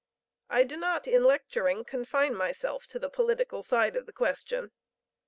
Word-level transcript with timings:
I 0.49 0.63
do 0.63 0.77
not 0.77 1.07
in 1.07 1.23
lecturing 1.25 1.85
confine 1.85 2.33
myself 2.33 2.87
to 2.87 2.97
the 2.97 3.07
political 3.07 3.61
side 3.61 3.95
of 3.95 4.07
the 4.07 4.13
question. 4.13 4.71